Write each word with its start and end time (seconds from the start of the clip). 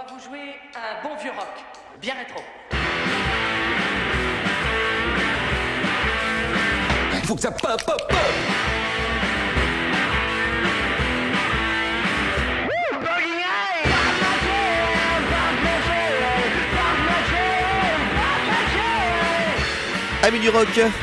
va 0.00 0.14
vous 0.14 0.20
jouer 0.20 0.54
un 0.74 1.02
bon 1.02 1.14
vieux 1.16 1.32
rock, 1.32 1.64
bien 2.00 2.14
rétro. 2.14 2.40
Faut 7.24 7.34
que 7.34 7.40
ça 7.40 7.50
pop, 7.50 7.82
pop, 7.84 8.08
pop 8.08 8.79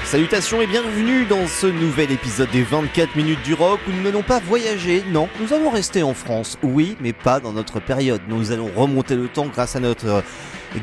Salutations 0.06 0.62
et 0.62 0.68
bienvenue 0.68 1.26
dans 1.26 1.48
ce 1.48 1.68
nouvel 1.68 2.12
épisode 2.12 2.50
des 2.52 2.64
24 2.64 3.18
minutes 3.18 3.42
du 3.44 3.56
rock 3.56 3.82
où 3.86 3.92
nous 3.92 4.02
n'allons 4.02 4.24
pas 4.24 4.40
voyager, 4.40 5.04
non, 5.12 5.28
nous 5.42 5.54
allons 5.54 5.70
rester 5.70 6.02
en 6.02 6.14
France, 6.14 6.58
oui, 6.64 6.96
mais 7.02 7.12
pas 7.12 7.42
dans 7.42 7.52
notre 7.52 7.82
période. 7.82 8.22
Nous 8.30 8.54
allons 8.54 8.70
remonter 8.74 9.16
le 9.16 9.28
temps 9.28 9.48
grâce 9.48 9.76
à 9.76 9.82
notre 9.82 10.24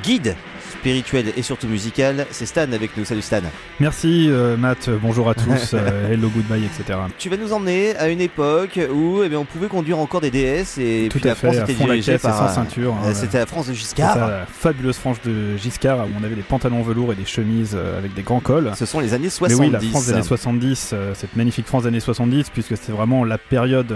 guide 0.03 0.37
spirituel 0.79 1.33
et 1.37 1.43
surtout 1.43 1.67
musical. 1.69 2.27
C'est 2.31 2.47
Stan 2.47 2.71
avec 2.73 2.97
nous. 2.97 3.05
Salut 3.05 3.23
Stan. 3.23 3.41
Merci 3.81 4.27
euh, 4.29 4.57
Matt, 4.57 4.91
bonjour 5.03 5.29
à 5.31 5.35
tous, 5.35 5.71
euh, 5.75 6.13
hello, 6.13 6.29
goodbye, 6.29 6.65
etc. 6.65 6.99
Tu 7.19 7.29
vas 7.29 7.37
nous 7.37 7.53
emmener 7.53 7.97
à 7.97 8.09
une 8.09 8.21
époque 8.21 8.79
où 8.93 9.23
eh 9.25 9.29
bien, 9.29 9.39
on 9.39 9.45
pouvait 9.45 9.69
conduire 9.69 9.99
encore 9.99 10.21
des 10.21 10.31
DS 10.31 10.79
et 10.79 11.09
Tout 11.11 11.19
puis 11.19 11.29
à 11.29 11.33
la 11.33 11.35
France 11.37 11.55
fait, 11.55 11.61
à 11.61 11.65
était 11.65 11.75
dirigée 11.75 12.19
par. 12.19 12.37
sans 12.37 12.55
ceinture. 12.55 12.95
hein, 12.95 13.07
euh. 13.07 13.13
C'était 13.15 13.39
la 13.39 13.47
France 13.47 13.69
de 13.69 13.73
Giscard. 13.73 14.17
la 14.19 14.47
fabuleuse 14.47 14.97
frange 14.97 15.21
de 15.25 15.57
Giscard 15.57 15.99
où 16.07 16.11
on 16.21 16.25
avait 16.25 16.35
des 16.35 16.43
pantalons 16.43 16.83
velours 16.83 17.13
et 17.13 17.17
des 17.17 17.25
chemises 17.25 17.77
avec 17.99 18.15
des 18.15 18.23
grands 18.23 18.41
cols. 18.41 18.73
Ce 18.77 18.87
sont 18.87 19.01
les 19.01 19.15
années 19.15 19.25
Mais 19.25 19.31
70. 19.31 19.61
oui, 19.61 19.71
la 19.71 19.81
France 19.81 20.07
des 20.07 20.13
années 20.13 20.23
70, 20.23 20.91
euh, 20.93 21.13
cette 21.15 21.37
magnifique 21.37 21.67
France 21.67 21.83
des 21.83 21.89
années 21.89 22.01
70, 22.01 22.51
puisque 22.51 22.77
c'est 22.77 22.93
vraiment 22.93 23.25
la 23.25 23.39
période 23.39 23.95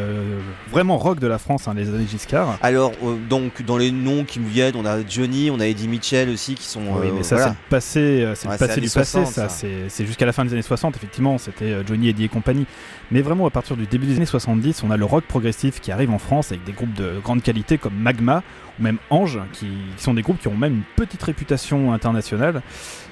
vraiment 0.71 0.99
rock 0.99 1.19
de 1.19 1.27
la 1.27 1.39
France, 1.39 1.69
hein, 1.69 1.75
les 1.77 1.89
années 1.89 2.07
Giscard. 2.11 2.59
Alors, 2.63 2.93
donc, 3.29 3.63
dans 3.65 3.77
les 3.77 3.91
noms 3.91 4.25
qui 4.25 4.41
me 4.41 4.49
viennent, 4.49 4.75
on 4.77 4.87
a 4.87 4.99
Johnny, 5.07 5.51
on 5.51 5.61
a 5.61 5.67
Eddie 5.67 5.89
Mitchell 5.89 6.29
aussi 6.31 6.55
qui 6.55 6.65
sont. 6.69 6.81
oui, 6.81 7.09
euh, 7.09 7.13
mais 7.17 7.23
ça, 7.23 7.37
voilà. 7.37 7.51
c'est 7.51 7.57
le 7.57 7.69
passé, 7.71 7.99
euh, 8.01 8.35
c'est 8.35 8.47
Ouais, 8.49 8.55
le 8.55 8.59
c'est 8.59 8.67
passé 8.69 8.81
du 8.81 8.91
passé, 8.91 9.11
60, 9.25 9.27
ça. 9.27 9.43
ça. 9.43 9.49
C'est 9.49 9.89
c'est 9.89 10.07
jusqu'à 10.07 10.27
la 10.27 10.33
fin 10.33 10.45
des 10.45 10.53
années 10.53 10.63
60, 10.63 10.97
effectivement, 10.97 11.39
c'était 11.39 11.67
euh, 11.67 11.83
Johnny, 11.87 12.09
Eddie 12.09 12.25
et 12.25 12.29
compagnie. 12.29 12.67
Mais 13.11 13.21
vraiment, 13.23 13.47
à 13.47 13.51
partir 13.51 13.77
du 13.77 13.87
début 13.87 14.07
des 14.07 14.17
années 14.17 14.27
70, 14.27 14.83
on 14.85 14.91
a 14.91 14.97
le 14.97 15.05
rock 15.05 15.25
progressif 15.25 15.81
qui 15.81 15.91
arrive 15.93 16.11
en 16.11 16.19
France 16.19 16.53
avec 16.53 16.65
des 16.65 16.73
groupes 16.73 16.95
de 16.95 17.21
grande 17.23 17.43
qualité 17.43 17.79
comme 17.79 17.95
Magma 17.95 18.43
même 18.81 18.99
Ange, 19.11 19.39
qui, 19.53 19.67
qui 19.97 20.03
sont 20.03 20.15
des 20.15 20.23
groupes 20.23 20.39
qui 20.41 20.49
ont 20.49 20.57
même 20.57 20.75
une 20.75 20.83
petite 20.97 21.23
réputation 21.23 21.93
internationale. 21.93 22.63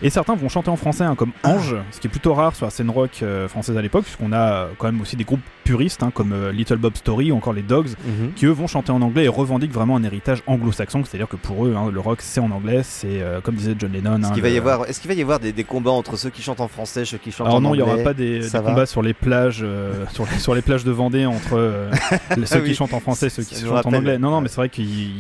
Et 0.03 0.11
certains 0.11 0.35
vont 0.35 0.49
chanter 0.49 0.69
en 0.69 0.77
français, 0.77 1.05
hein, 1.05 1.15
comme 1.15 1.33
Ange, 1.43 1.75
ce 1.91 2.01
qui 2.01 2.07
est 2.07 2.11
plutôt 2.11 2.35
rare 2.35 2.55
sur 2.55 2.67
la 2.67 2.71
scène 2.71 2.91
rock 2.91 3.21
euh, 3.23 3.49
française 3.49 3.77
à 3.79 3.83
l'époque, 3.83 4.05
puisqu'on 4.05 4.33
a 4.33 4.39
euh, 4.53 4.67
quand 4.79 4.87
même 4.87 5.01
aussi 5.01 5.17
des 5.17 5.25
groupes 5.25 5.41
puristes, 5.65 6.03
hein, 6.03 6.11
comme 6.13 6.33
euh, 6.33 6.53
Little 6.53 6.77
Bob 6.77 6.97
Story 6.97 7.33
ou 7.33 7.37
encore 7.37 7.53
les 7.55 7.63
Dogs, 7.63 7.89
Mhm. 8.07 8.33
qui 8.35 8.45
eux 8.47 8.51
vont 8.51 8.67
chanter 8.67 8.93
en 8.93 9.01
anglais 9.03 9.25
et 9.25 9.29
revendiquent 9.29 9.73
vraiment 9.73 9.97
un 9.97 10.03
héritage 10.03 10.43
anglo-saxon, 10.47 11.03
c'est-à-dire 11.05 11.29
que 11.29 11.37
pour 11.37 11.67
eux, 11.67 11.75
hein, 11.77 11.91
le 11.93 12.01
rock 12.01 12.19
c'est 12.21 12.41
en 12.41 12.51
anglais, 12.51 12.83
c'est 12.83 13.23
euh, 13.23 13.41
comme 13.41 13.55
disait 13.55 13.75
John 13.79 13.91
Lennon. 13.93 14.21
Est-ce 14.23 14.33
qu'il 14.33 14.43
va 14.43 14.49
y 14.51 14.59
avoir, 14.59 14.87
est-ce 14.87 15.01
qu'il 15.01 15.09
va 15.09 15.15
y 15.15 15.23
avoir 15.23 15.41
des, 15.41 15.53
des 15.53 15.65
combats 15.65 15.91
entre 15.93 16.17
ceux 16.17 16.31
qui 16.31 16.43
chantent 16.43 16.61
en 16.61 16.69
français, 16.69 17.05
ceux 17.07 17.17
qui 17.19 17.33
chantent 17.33 17.47
Alors 17.47 17.59
en 17.59 17.63
non, 17.63 17.75
il 17.75 17.81
anglais 17.83 17.95
n'y 17.95 18.01
aura 18.01 18.05
pas 18.05 18.15
des, 18.15 18.41
combats 18.53 18.87
sur 18.87 19.03
les 19.03 19.15
plages, 19.15 19.65
sur, 20.13 20.27
les, 20.31 20.39
sur 20.39 20.55
les 20.55 20.63
plages 20.63 20.85
de 20.85 20.91
Vendée 20.93 21.25
entre 21.27 21.89
ceux 22.45 22.45
Ah 22.53 22.59
oui. 22.63 22.69
qui 22.71 22.75
chantent 22.75 22.93
en 22.95 23.01
français 23.01 23.27
et 23.27 23.31
ceux 23.31 23.43
qui 23.45 23.55
chantent 23.57 23.87
en 23.87 23.93
anglais. 23.93 24.19
Non, 24.19 24.31
non, 24.31 24.41
mais 24.43 24.49
c'est 24.49 24.57
vrai 24.57 24.69
qu'il 24.69 25.11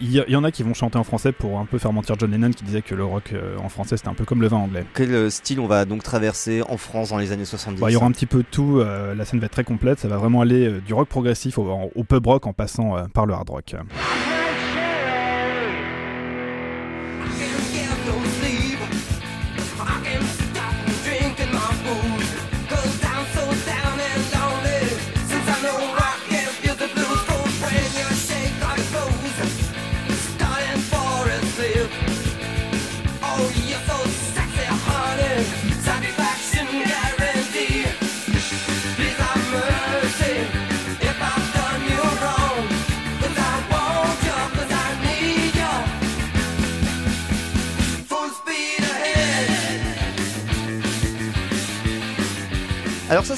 il 0.00 0.12
y, 0.12 0.36
en 0.36 0.44
a 0.44 0.50
qui 0.50 0.62
vont 0.62 0.74
chanter 0.74 0.98
en 0.98 1.04
français 1.04 1.32
pour 1.32 1.58
un 1.58 1.64
peu 1.64 1.78
faire 1.78 1.92
mentir 1.92 2.16
John 2.18 2.30
Lennon 2.30 2.50
qui 2.50 2.64
disait 2.64 2.82
que 2.82 2.94
le 2.94 3.04
rock 3.04 3.32
euh, 3.32 3.56
en 3.58 3.68
français 3.68 3.96
c'était 3.96 4.08
un 4.08 4.14
peu 4.14 4.24
comme 4.24 4.40
le 4.40 4.48
vin 4.48 4.58
anglais. 4.58 4.84
Quel 4.94 5.12
euh, 5.12 5.30
style 5.30 5.60
on 5.60 5.66
va 5.66 5.84
donc 5.84 6.02
traverser 6.02 6.62
en 6.68 6.76
France 6.76 7.10
dans 7.10 7.18
les 7.18 7.32
années 7.32 7.44
70 7.44 7.80
Bah, 7.80 7.90
il 7.90 7.94
y 7.94 7.96
aura 7.96 8.06
un 8.06 8.12
petit 8.12 8.26
peu 8.26 8.44
tout, 8.48 8.78
euh, 8.78 9.14
la 9.14 9.24
scène 9.24 9.40
va 9.40 9.46
être 9.46 9.52
très 9.52 9.64
complète, 9.64 9.98
ça 9.98 10.08
va 10.08 10.16
vraiment 10.16 10.40
aller 10.40 10.80
du 10.86 10.94
rock 10.94 11.08
progressif 11.08 11.58
au, 11.58 11.90
au 11.94 12.04
pub 12.04 12.26
rock 12.26 12.46
en 12.46 12.52
passant 12.52 12.96
euh, 12.96 13.04
par 13.12 13.26
le 13.26 13.34
hard 13.34 13.50
rock. 13.50 13.74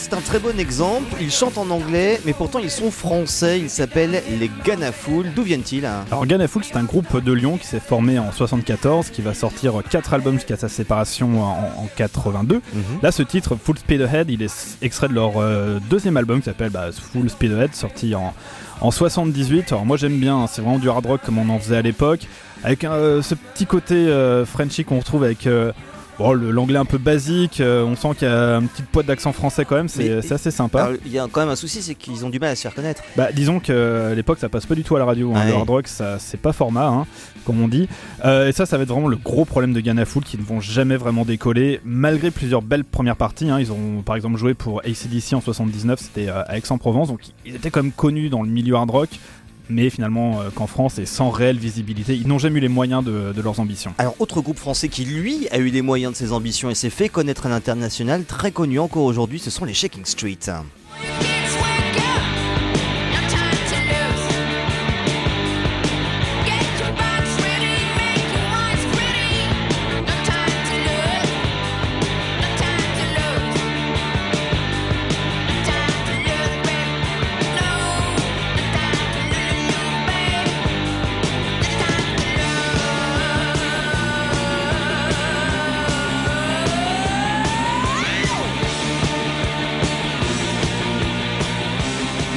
C'est 0.01 0.15
un 0.15 0.21
très 0.21 0.39
bon 0.39 0.59
exemple. 0.59 1.15
Ils 1.21 1.31
chantent 1.31 1.59
en 1.59 1.69
anglais, 1.69 2.21
mais 2.25 2.33
pourtant 2.33 2.59
ils 2.59 2.71
sont 2.71 2.91
français. 2.91 3.61
Ils 3.61 3.69
s'appellent 3.69 4.23
les 4.39 4.51
Ganafool. 4.65 5.27
D'où 5.37 5.43
viennent-ils 5.43 5.85
hein 5.85 6.05
Alors 6.11 6.27
Gun 6.27 6.47
Full 6.47 6.65
c'est 6.65 6.77
un 6.77 6.85
groupe 6.85 7.23
de 7.23 7.33
Lyon 7.33 7.59
qui 7.59 7.67
s'est 7.67 7.81
formé 7.81 8.19
en 8.19 8.33
74, 8.33 9.11
qui 9.11 9.21
va 9.21 9.35
sortir 9.35 9.75
4 9.89 10.15
albums 10.15 10.35
jusqu'à 10.35 10.57
sa 10.57 10.69
séparation 10.69 11.43
en, 11.43 11.83
en 11.83 11.89
82. 11.97 12.57
Mhm. 12.57 12.83
Là, 13.03 13.13
ce 13.13 13.23
titre, 13.23 13.57
Full 13.63 13.79
Speed 13.79 14.01
Ahead, 14.03 14.31
il 14.31 14.43
est 14.43 14.79
extrait 14.81 15.09
de 15.09 15.15
leur 15.15 15.33
euh, 15.37 15.79
deuxième 15.91 16.17
album 16.17 16.39
qui 16.39 16.47
s'appelle 16.47 16.71
bah, 16.71 16.89
Full 16.93 17.29
Speed 17.29 17.53
Ahead, 17.53 17.75
sorti 17.75 18.15
en, 18.15 18.33
en 18.81 18.91
78. 18.91 19.73
Alors 19.73 19.85
moi 19.85 19.97
j'aime 19.97 20.19
bien, 20.19 20.37
hein, 20.37 20.47
c'est 20.47 20.63
vraiment 20.63 20.79
du 20.79 20.89
hard 20.89 21.07
rock 21.07 21.21
comme 21.25 21.39
on 21.39 21.49
en 21.51 21.59
faisait 21.59 21.77
à 21.77 21.83
l'époque, 21.83 22.27
avec 22.65 22.85
euh, 22.85 23.23
ce 23.23 23.35
petit 23.35 23.67
côté 23.67 23.95
euh, 23.95 24.45
Frenchy 24.47 24.85
qu'on 24.85 24.99
retrouve 24.99 25.25
avec 25.25 25.47
euh, 25.47 25.73
bon, 26.21 26.33
le- 26.33 26.51
l'anglais 26.51 26.79
un 26.79 26.85
peu 26.85 26.99
basique, 26.99 27.61
euh, 27.61 27.83
on 27.85 27.97
sent 27.97 28.11
qu'il 28.19 28.29
y 28.29 28.31
a 28.31 28.57
un 28.57 28.63
petit 28.67 28.83
poids 28.83 29.03
d'accent 29.03 29.33
français 29.33 29.65
quand 29.65 29.77
même, 29.77 29.89
c'est 29.89 30.31
assez 30.33 30.51
sympa. 30.51 30.91
Il 31.07 31.13
y 31.13 31.19
a 31.19 31.27
quand 31.31 31.41
même 31.41 31.49
un 31.49 31.57
souci, 31.57 31.83
c'est 31.83 31.95
qu'ils 31.95 32.25
ont 32.25 32.31
du 32.31 32.39
mal 32.39 32.51
à 32.51 32.57
se 32.57 32.63
faire 32.63 32.75
connaître. 32.75 33.03
Bah, 33.17 33.33
disons 33.33 33.59
que 33.61 34.11
à 34.13 34.15
l'époque 34.15 34.39
ça 34.39 34.49
passe 34.49 34.67
pas 34.67 34.75
du 34.75 34.85
tout 34.85 34.97
à 34.97 34.99
la 34.99 35.05
radio. 35.05 35.33
hein. 35.35 35.41
Ouais. 35.41 35.51
Le 35.51 35.55
hard 35.57 35.69
rock, 35.71 35.89
ça 35.89 36.19
c'est 36.19 36.41
pas 36.41 36.53
format, 36.53 36.87
hein, 36.87 37.07
comme 37.45 37.61
on 37.61 37.69
dit. 37.69 37.89
Euh, 38.25 38.49
et 38.49 38.53
ça, 38.53 38.67
ça 38.67 38.77
va 38.77 38.83
être 38.83 38.91
vraiment 38.91 39.09
le 39.09 39.17
gros 39.17 39.45
problème 39.45 39.73
de 39.73 39.81
Ghana 39.81 40.05
Full 40.05 40.25
qui 40.25 40.37
ne 40.39 40.43
vont 40.43 40.61
jamais 40.61 40.97
vraiment 40.97 41.25
décoller, 41.25 41.81
malgré 41.85 42.31
plusieurs 42.31 42.63
belles 42.63 42.85
premières 42.85 43.17
parties. 43.17 43.49
hein. 43.51 43.59
Ils 43.59 43.73
ont 43.73 44.03
par 44.05 44.17
exemple 44.17 44.37
joué 44.37 44.55
pour 44.55 44.81
ACDC 44.81 45.33
en 45.35 45.41
79, 45.41 45.99
c'était 46.01 46.29
euh, 46.29 46.43
à 46.47 46.57
Aix-en-Provence, 46.59 47.09
donc 47.09 47.21
ils 47.47 47.55
étaient 47.55 47.71
quand 47.71 47.83
même 47.83 47.93
connus 47.93 48.29
dans 48.29 48.43
le 48.43 48.49
milieu 48.51 48.75
hard 48.75 48.91
rock. 48.91 49.09
Mais 49.71 49.91
finalement, 49.91 50.41
euh, 50.41 50.51
qu'en 50.55 50.67
France 50.67 50.99
et 50.99 51.07
sans 51.07 51.31
réelle 51.31 51.59
visibilité, 51.59 52.17
ils 52.17 52.27
n'ont 52.27 52.39
jamais 52.39 52.59
eu 52.59 52.63
les 52.63 52.69
moyens 52.69 53.05
de, 53.05 53.41
leurs 53.41 53.61
ambitions. 53.61 53.95
Alors 53.99 54.17
autre 54.19 54.41
groupe 54.41 54.59
français 54.59 54.89
qui 54.89 55.05
lui 55.05 55.49
a 55.51 55.59
eu 55.59 55.69
les 55.69 55.83
moyens 55.83 56.13
de 56.13 56.17
ses 56.17 56.33
ambitions 56.33 56.71
et 56.71 56.75
s'est 56.75 56.91
fait 56.91 57.09
connaître 57.09 57.47
à 57.47 57.49
l'international, 57.49 58.25
très 58.25 58.51
connu 58.51 58.79
encore 58.79 59.05
aujourd'hui, 59.05 59.39
ce 59.39 59.51
sont 59.51 59.65
les 59.65 59.75
Shaking 59.75 60.05
Street. 60.05 60.39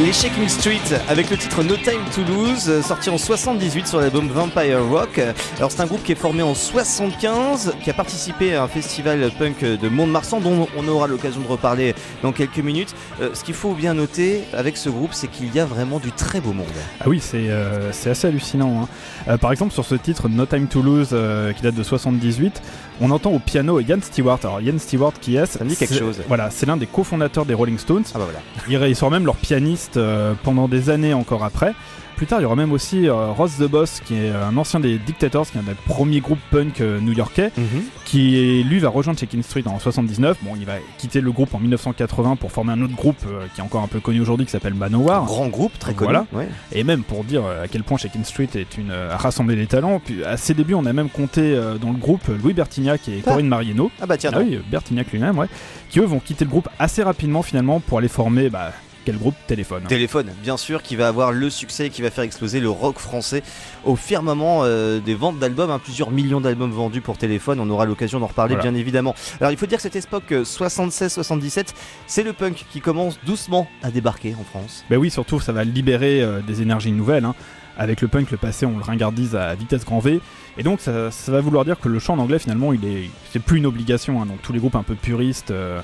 Les 0.02 0.12
Shaking 0.12 0.48
Street 0.50 0.82
avec 1.08 1.30
le 1.30 1.38
titre 1.38 1.62
No 1.64 1.76
Time 1.78 2.02
to 2.16 2.22
Lose, 2.24 2.68
euh, 2.68 2.82
sorti 2.82 3.12
en 3.12 3.18
78 3.20 3.86
sur 3.88 4.02
l'album 4.02 4.28
Vampire 4.28 4.84
Rock. 4.90 5.22
Alors 5.58 5.72
c'est 5.72 5.82
un 5.82 5.86
groupe 5.86 6.02
qui 6.04 6.14
est 6.14 6.16
formé 6.16 6.42
en 6.42 6.56
75, 6.56 7.74
qui 7.84 7.92
a 7.92 7.94
participé 7.94 8.56
à 8.56 8.64
un 8.64 8.68
festival 8.68 9.30
punk 9.38 9.60
de 9.64 9.90
Mont-de-Marsan 9.90 10.40
dont 10.40 10.68
on 10.76 10.88
aura 10.88 11.06
l'occasion 11.06 11.42
de 11.42 11.48
reparler 11.48 11.94
dans 12.24 12.32
quelques 12.32 12.58
minutes. 12.58 12.96
Euh, 13.22 13.30
ce 13.36 13.44
qu'il 13.44 13.54
faut 13.54 13.74
bien 13.76 13.94
noter 13.94 14.42
avec 14.54 14.78
ce 14.78 14.90
groupe, 14.90 15.12
c'est 15.14 15.28
qu'il 15.28 15.54
y 15.54 15.60
a 15.60 15.66
vraiment 15.66 16.00
du 16.00 16.12
très 16.12 16.42
beau 16.42 16.54
monde. 16.54 16.66
Ah 17.00 17.06
oui, 17.08 17.20
c'est 17.22 17.46
euh, 17.50 17.92
assez 17.92 18.28
hallucinant. 18.28 18.82
hein. 18.84 18.88
Euh, 19.28 19.38
par 19.38 19.52
exemple, 19.52 19.74
sur 19.74 19.86
ce 19.86 19.94
titre 19.94 20.28
No 20.28 20.48
Time 20.48 20.66
to 20.68 20.82
Lose, 20.82 21.16
qui 21.56 21.62
date 21.62 21.76
de 21.76 21.84
78, 21.84 22.62
on 23.00 23.12
entend 23.12 23.30
au 23.32 23.40
piano 23.40 23.80
Ian 23.80 24.00
Stewart. 24.02 24.40
Alors, 24.44 24.60
Ian 24.60 24.80
Stewart, 24.80 25.14
qui 25.22 25.36
est 25.36 25.46
Ça 25.46 25.64
me 25.64 25.70
dit 25.70 25.76
quelque 25.76 25.96
chose. 25.96 26.20
Voilà, 26.28 26.50
c'est 26.50 26.66
l'un 26.66 26.78
des 26.78 26.88
cofondateurs 26.88 27.46
des 27.46 27.54
Rolling 27.54 27.78
Stones. 27.78 28.04
Ah 28.16 28.18
bah 28.18 28.26
voilà. 28.26 28.40
Il, 28.68 28.90
il 28.90 28.96
sera 28.96 29.12
même 29.12 29.26
leur 29.26 29.36
pianiste 29.36 29.84
reste 29.94 29.98
euh, 29.98 30.34
pendant 30.44 30.68
des 30.68 30.90
années 30.90 31.14
encore 31.14 31.44
après. 31.44 31.74
Plus 32.16 32.28
tard, 32.28 32.40
il 32.40 32.44
y 32.44 32.46
aura 32.46 32.56
même 32.56 32.72
aussi 32.72 33.10
euh, 33.10 33.32
Ross 33.32 33.58
the 33.58 33.64
Boss, 33.68 34.00
qui 34.06 34.14
est 34.16 34.30
un 34.30 34.56
ancien 34.56 34.80
des 34.80 35.00
Dictators, 35.00 35.48
qui 35.50 35.58
est 35.58 35.62
un 35.62 35.64
des 35.64 35.74
premiers 35.88 36.20
groupes 36.20 36.40
punk 36.52 36.80
euh, 36.80 37.00
new-yorkais, 37.02 37.52
qui 38.06 38.64
lui 38.64 38.78
va 38.78 38.90
rejoindre 38.90 39.20
Shaking 39.20 39.42
Street 39.42 39.64
en 39.66 39.80
79. 39.80 40.38
Bon, 40.44 40.52
il 40.56 40.64
va 40.66 40.74
quitter 41.00 41.22
le 41.22 41.32
groupe 41.32 41.56
en 41.56 41.60
1980 41.60 42.36
pour 42.36 42.52
former 42.52 42.74
un 42.74 42.82
autre 42.84 42.96
groupe 42.96 43.18
euh, 43.26 43.48
qui 43.56 43.62
est 43.62 43.64
encore 43.64 43.82
un 43.82 43.88
peu 43.88 44.00
connu 44.00 44.22
aujourd'hui, 44.22 44.46
qui 44.46 44.52
s'appelle 44.52 44.76
Manowar. 44.76 45.26
Grand 45.26 45.48
groupe, 45.48 45.78
très 45.80 45.96
connu. 45.96 46.12
Voilà. 46.12 46.28
ouais. 46.34 46.48
Et 46.72 46.84
même 46.84 47.02
pour 47.02 47.24
dire 47.24 47.42
euh, 47.46 47.64
à 47.64 47.68
quel 47.68 47.84
point 47.84 47.98
Shaking 47.98 48.24
Street 48.24 48.50
est 48.54 48.78
une 48.78 48.92
euh, 48.92 49.12
a 49.12 49.18
rassemblé 49.18 49.56
des 49.56 49.66
talents. 49.66 50.00
Puis 50.00 50.24
à 50.24 50.38
ses 50.38 50.54
débuts, 50.54 50.76
on 50.76 50.86
a 50.86 50.94
même 50.94 51.10
compté 51.10 51.42
euh, 51.42 51.80
dans 51.80 51.90
le 51.92 51.98
groupe 51.98 52.28
Louis 52.44 52.54
Bertignac 52.54 53.10
et 53.10 53.24
Ah. 53.26 53.30
Corinne 53.32 53.48
Mariano. 53.48 53.90
Ah 54.00 54.06
bah 54.06 54.18
tiens, 54.18 54.30
Ah 54.36 54.40
oui, 54.40 54.60
Bertignac 54.70 55.12
lui-même, 55.12 55.38
ouais. 55.40 55.48
Qui 55.90 56.00
eux 56.00 56.06
vont 56.06 56.20
quitter 56.20 56.46
le 56.46 56.52
groupe 56.52 56.70
assez 56.78 57.02
rapidement 57.02 57.42
finalement 57.42 57.80
pour 57.80 57.98
aller 57.98 58.08
former 58.08 58.52
bah, 58.52 58.72
quel 59.06 59.18
groupe 59.18 59.36
Téléphone. 59.48 59.84
Téléphone, 59.88 60.32
bien 60.42 60.58
sûr, 60.58 60.82
qui 60.82 60.96
va 60.96 61.08
avoir 61.08 61.32
le 61.32 61.50
succès 61.50 61.88
et 61.88 61.90
qui 61.90 62.02
va 62.02 62.10
faire 62.10 62.24
exploser 62.24 62.60
le 62.60 62.70
rock 62.70 63.00
français 63.00 63.44
au 63.84 63.96
firmament 63.96 64.62
euh, 64.64 65.00
des 65.00 65.16
ventes 65.16 65.40
d'albums, 65.40 65.70
hein, 65.72 65.80
plusieurs 65.84 66.12
millions 66.12 66.42
d'albums 66.42 66.72
vendus 66.72 67.02
pour 67.02 67.18
Téléphone. 67.18 67.60
On 67.60 67.70
aura 67.70 67.86
l'occasion 67.86 68.20
d'en 68.20 68.28
reparler, 68.28 68.56
Voilà. 68.56 68.70
bien 68.72 68.80
évidemment. 68.80 69.16
Alors, 69.40 69.52
il 69.52 69.58
faut 69.58 69.66
dire 69.66 69.78
que 69.78 69.82
cette 69.84 69.96
époque 69.96 70.32
euh, 70.32 70.44
76-77, 70.44 71.68
c'est 72.08 72.24
le 72.24 72.34
punk 72.34 72.66
qui 72.72 72.82
commence 72.82 73.20
doucement 73.26 73.68
à 73.82 73.92
débarquer 73.92 74.36
en 74.40 74.44
France. 74.44 74.84
Bah 74.90 74.96
oui, 74.98 75.10
surtout 75.12 75.40
ça 75.40 75.52
va 75.52 75.64
libérer 75.64 76.22
euh, 76.22 76.42
des 76.42 76.62
énergies 76.62 76.92
nouvelles. 76.92 77.26
hein. 77.26 77.36
Avec 77.76 78.02
le 78.02 78.08
punk, 78.08 78.30
le 78.30 78.38
passé, 78.38 78.68
on 78.68 78.78
le 78.78 78.84
ringardise 78.84 79.36
à 79.36 79.56
vitesse 79.56 79.84
grand 79.84 79.98
V. 79.98 80.22
Et 80.60 80.64
donc 80.64 80.80
ça, 80.80 81.10
ça 81.10 81.32
va 81.32 81.42
vouloir 81.42 81.66
dire 81.66 81.80
que 81.80 81.90
le 81.90 81.98
chant 81.98 82.14
en 82.14 82.20
anglais 82.20 82.38
finalement, 82.38 82.72
il 82.72 82.86
est, 82.86 83.10
c'est 83.32 83.40
plus 83.40 83.58
une 83.58 83.66
obligation. 83.66 84.22
hein. 84.22 84.28
Donc 84.28 84.42
tous 84.44 84.54
les 84.54 84.60
groupes 84.60 84.76
un 84.76 84.84
peu 84.84 84.94
puristes 84.94 85.50
euh, 85.50 85.82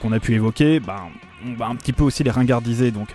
qu'on 0.00 0.10
a 0.12 0.18
pu 0.18 0.34
évoquer, 0.34 0.80
ben, 0.80 0.96
on 1.46 1.54
va 1.54 1.66
un 1.66 1.76
petit 1.76 1.92
peu 1.92 2.04
aussi 2.04 2.22
les 2.24 2.30
ringardiser. 2.30 2.90
Donc 2.90 3.08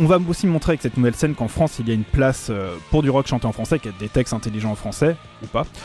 on- 0.00 0.06
va 0.06 0.18
aussi 0.28 0.46
montrer 0.46 0.72
avec 0.72 0.82
cette 0.82 0.96
nouvelle 0.96 1.14
scène 1.16 1.34
qu'en 1.34 1.48
France, 1.48 1.76
il 1.80 1.88
y 1.88 1.90
a 1.90 1.94
une 1.94 2.04
place 2.04 2.48
euh, 2.50 2.76
pour 2.90 3.02
du 3.02 3.10
rock 3.10 3.26
chanté 3.26 3.46
en 3.46 3.52
français, 3.52 3.78
qu'il 3.80 3.90
y 3.90 3.94
a 3.94 3.98
des 3.98 4.08
textes 4.08 4.32
intelligents 4.32 4.70
en 4.70 4.74
français 4.76 5.16
ou 5.42 5.46
pas. 5.46 5.66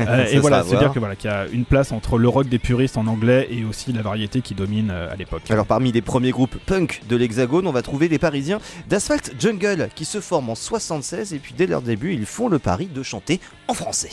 Euh, 0.00 0.26
et 0.30 0.38
voilà, 0.38 0.58
sera 0.58 0.60
à 0.60 0.62
c'est 0.64 0.68
voir. 0.70 0.80
dire 0.82 0.92
que 0.92 0.98
voilà, 0.98 1.16
qu'il 1.16 1.30
y 1.30 1.32
a 1.32 1.46
une 1.48 1.64
place 1.64 1.90
entre 1.90 2.18
le 2.18 2.28
rock 2.28 2.48
des 2.48 2.58
puristes 2.58 2.96
en 2.98 3.06
anglais 3.06 3.48
et 3.50 3.64
aussi 3.64 3.92
la 3.92 4.02
variété 4.02 4.40
qui 4.42 4.54
domine 4.54 4.90
euh, 4.92 5.10
à 5.10 5.16
l'époque. 5.16 5.42
Alors, 5.50 5.64
parmi 5.66 5.90
les 5.90 6.02
premiers 6.02 6.30
groupes 6.32 6.56
punk 6.66 7.00
de 7.08 7.16
l'Hexagone, 7.16 7.66
on 7.66 7.72
va 7.72 7.82
trouver 7.82 8.08
les 8.08 8.18
Parisiens 8.18 8.58
d'Asphalt 8.88 9.32
Jungle 9.38 9.88
qui 9.94 10.04
se 10.04 10.20
forment 10.20 10.50
en 10.50 10.54
76 10.54 11.32
et 11.32 11.38
puis 11.38 11.54
dès 11.56 11.66
leur 11.66 11.80
début, 11.82 12.12
ils 12.12 12.26
font 12.26 12.48
le 12.48 12.58
pari 12.58 12.86
de 12.86 13.02
chanter 13.02 13.40
en 13.68 13.74
français. 13.74 14.10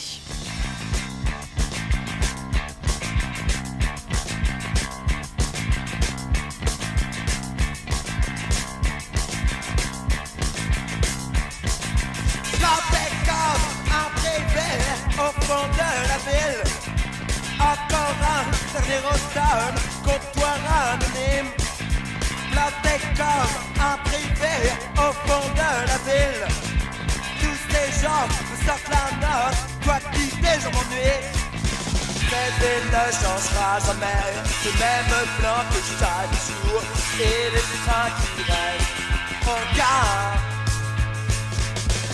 Fond 15.42 15.66
de 15.78 15.90
la 16.10 16.18
ville. 16.26 16.62
Encore 17.60 18.16
un 18.36 18.44
dernier 18.72 19.00
contre 20.04 20.32
toi 20.32 20.52
anonyme. 20.92 21.50
Planté 22.52 22.94
comme 23.16 23.54
un 23.80 23.96
privé 24.08 24.56
au 24.96 25.12
fond 25.26 25.46
de 25.60 25.70
la 25.90 25.98
ville. 26.08 26.46
Tous 27.40 27.58
ces 27.70 28.02
gens 28.02 28.26
me 28.50 28.56
sortent 28.66 28.90
la 28.90 29.06
note, 29.24 29.58
toi 29.82 29.98
quitter, 30.12 30.56
je 30.62 30.68
m'ennuie. 30.74 31.20
Cette 32.30 32.56
ville 32.60 32.88
ne 32.94 33.04
changera 33.20 33.70
jamais, 33.86 34.24
le 34.64 34.70
même 34.82 35.28
plan 35.38 35.60
que 35.70 35.80
chaque 35.98 36.34
jour. 36.46 36.82
Et 37.20 37.50
les 37.54 37.66
trains 37.84 38.10
qui 38.18 38.42
restent 38.50 39.04
en 39.46 39.76
gare. 39.76 40.34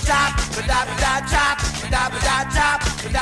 Chop, 0.07 0.67
da 0.67 0.81
da 1.03 1.15
chop, 1.31 1.59
da 1.91 2.05
da 2.25 2.39
chop, 2.55 2.80
Planté 3.03 3.17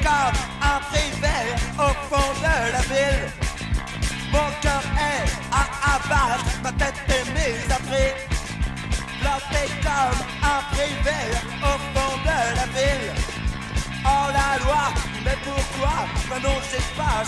comme 0.00 0.38
un 0.62 0.78
privé 0.90 1.38
au 1.76 1.92
fond 2.08 2.32
de 2.38 2.56
la 2.72 2.82
ville. 2.82 3.26
Mon 4.30 4.48
cœur 4.60 4.82
est 4.96 5.26
à 5.50 5.62
abattre, 5.96 6.44
ma 6.62 6.72
tête 6.72 6.94
est 7.08 7.26
mise 7.32 7.70
à 7.70 7.78
prix. 7.88 8.12
Comme 9.82 10.20
un 10.42 10.60
privé 10.72 11.20
au 11.62 11.76
fond 11.92 12.14
de 12.24 12.38
la 12.56 12.66
ville. 12.76 13.10
Oh 14.04 14.26
la 14.32 14.50
loi, 14.64 14.84
mais 15.24 15.38
pourquoi 15.42 15.94
Maintenant 16.28 16.60
j'ai 16.70 16.84
pas. 16.96 17.24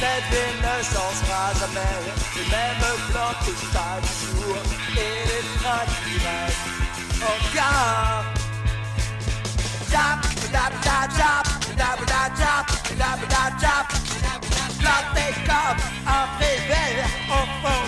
Cette 0.00 0.26
ville 0.30 0.58
ne 0.62 0.74
changera 0.84 1.44
jamais 1.58 1.96
Le 2.36 2.42
même 2.50 2.98
plan 3.10 3.32
que 3.44 3.52
chaque 3.72 4.08
jour 4.20 4.56
Et 4.96 5.18
les 5.26 5.48
Planté 14.78 15.34
comme 15.46 15.80
un 16.06 16.26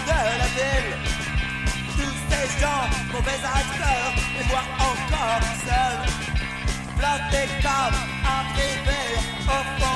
de 0.07 0.21
la 0.39 0.49
ville 0.57 0.93
Tous 1.97 2.17
ces 2.29 2.47
gens, 2.61 2.85
mauvais 3.13 3.41
acteurs 3.45 4.15
Et 4.39 4.45
moi 4.49 4.63
encore 4.79 5.45
seul 5.67 5.97
Planté 6.99 7.43
comme 7.63 7.97
un 8.25 8.43
au 9.47 9.81
fond 9.81 9.90